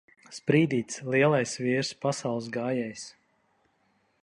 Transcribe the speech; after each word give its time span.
Sprīdītis! 0.35 1.01
Lielais 1.15 1.53
vīrs! 1.65 1.93
Pasaules 2.07 2.51
gājējs! 2.59 3.07